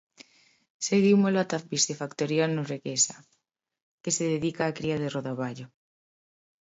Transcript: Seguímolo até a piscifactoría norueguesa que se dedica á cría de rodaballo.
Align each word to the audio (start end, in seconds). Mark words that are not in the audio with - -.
Seguímolo 0.87 1.37
até 1.41 1.55
a 1.57 1.65
piscifactoría 1.71 2.51
norueguesa 2.55 3.15
que 4.03 4.11
se 4.17 4.25
dedica 4.33 4.69
á 4.69 4.75
cría 4.77 4.97
de 5.01 5.11
rodaballo. 5.15 5.67